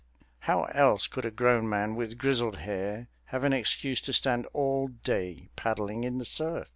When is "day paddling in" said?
4.87-6.17